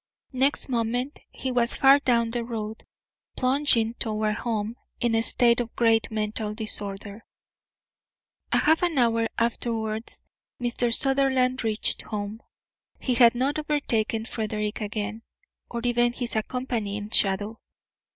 Next 0.33 0.67
moment 0.67 1.19
he 1.29 1.51
was 1.51 1.75
far 1.75 1.99
down 1.99 2.31
the 2.31 2.43
road, 2.43 2.85
plunging 3.37 3.93
toward 3.99 4.37
home 4.37 4.75
in 4.99 5.13
a 5.13 5.21
state 5.21 5.59
of 5.59 5.75
great 5.75 6.09
mental 6.09 6.55
disorder. 6.55 7.23
A 8.51 8.57
half 8.57 8.81
hour 8.81 9.27
afterwards 9.37 10.23
Mr. 10.59 10.91
Sutherland 10.91 11.63
reached 11.63 12.01
home. 12.01 12.41
He 12.99 13.13
had 13.13 13.35
not 13.35 13.59
overtaken 13.59 14.25
Frederick 14.25 14.81
again, 14.81 15.21
or 15.69 15.81
even 15.83 16.13
his 16.13 16.35
accompanying 16.35 17.11
shadow. 17.11 17.59